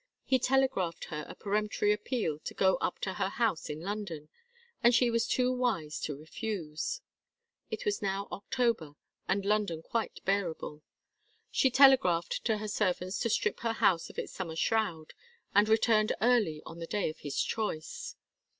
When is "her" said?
1.13-1.27, 3.13-3.29, 12.57-12.67, 13.59-13.73